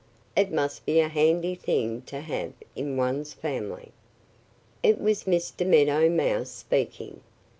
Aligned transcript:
It 0.35 0.51
must 0.51 0.83
be 0.87 0.99
a 0.99 1.07
handy 1.07 1.53
thing 1.53 2.01
to 2.07 2.21
have 2.21 2.53
in 2.75 2.97
one's 2.97 3.33
family!" 3.35 3.91
It 4.81 4.99
was 4.99 5.25
Mr. 5.25 5.63
Meadow 5.63 6.09
Mouse 6.09 6.49
speaking. 6.49 7.21